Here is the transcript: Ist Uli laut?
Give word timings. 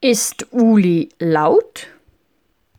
Ist 0.00 0.46
Uli 0.52 1.08
laut? 1.18 1.88